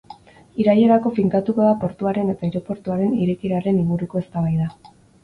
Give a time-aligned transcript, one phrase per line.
[0.61, 4.71] Irailerako finkatuko da portuaren eta aireportuaren irekieraren inguruko eztabaida.